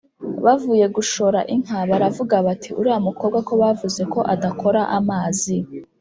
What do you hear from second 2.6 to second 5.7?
“uriya mukobwa ko bavuze ko adakora amazi